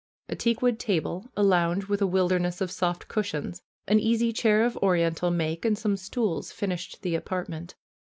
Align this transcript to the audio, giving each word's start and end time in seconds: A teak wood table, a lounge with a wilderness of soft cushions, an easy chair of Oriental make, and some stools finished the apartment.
A 0.29 0.35
teak 0.35 0.63
wood 0.63 0.79
table, 0.79 1.29
a 1.37 1.43
lounge 1.43 1.87
with 1.87 2.01
a 2.01 2.07
wilderness 2.07 2.59
of 2.59 2.71
soft 2.71 3.07
cushions, 3.07 3.61
an 3.87 3.99
easy 3.99 4.33
chair 4.33 4.65
of 4.65 4.75
Oriental 4.77 5.29
make, 5.29 5.63
and 5.63 5.77
some 5.77 5.95
stools 5.95 6.51
finished 6.51 7.03
the 7.03 7.13
apartment. 7.13 7.75